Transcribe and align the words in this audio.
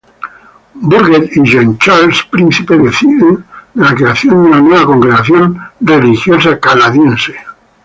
Bourget 0.89 1.29
y 1.37 1.43
Jean-Charles 1.45 2.23
Príncipe 2.23 2.75
deciden 2.75 3.45
de 3.75 3.83
la 3.85 3.93
creación 3.93 4.33
de 4.33 4.49
una 4.49 4.59
nueva 4.59 4.83
congregación 4.87 5.59
religiosa 5.79 6.59
canadiense. 6.59 7.35